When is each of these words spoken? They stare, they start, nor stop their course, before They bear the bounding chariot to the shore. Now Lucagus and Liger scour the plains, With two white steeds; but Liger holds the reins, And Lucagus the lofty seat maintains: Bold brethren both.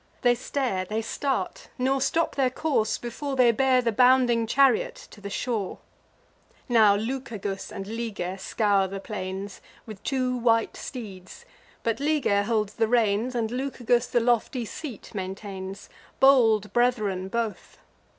They 0.23 0.33
stare, 0.33 0.83
they 0.83 1.03
start, 1.03 1.69
nor 1.77 2.01
stop 2.01 2.33
their 2.33 2.49
course, 2.49 2.97
before 2.97 3.35
They 3.35 3.51
bear 3.51 3.83
the 3.83 3.91
bounding 3.91 4.47
chariot 4.47 4.95
to 5.11 5.21
the 5.21 5.29
shore. 5.29 5.77
Now 6.67 6.95
Lucagus 6.97 7.71
and 7.71 7.85
Liger 7.87 8.37
scour 8.39 8.87
the 8.87 8.99
plains, 8.99 9.61
With 9.85 10.01
two 10.01 10.35
white 10.35 10.75
steeds; 10.75 11.45
but 11.83 11.99
Liger 11.99 12.41
holds 12.45 12.73
the 12.73 12.87
reins, 12.87 13.35
And 13.35 13.51
Lucagus 13.51 14.07
the 14.07 14.19
lofty 14.19 14.65
seat 14.65 15.13
maintains: 15.13 15.87
Bold 16.19 16.73
brethren 16.73 17.27
both. 17.27 17.77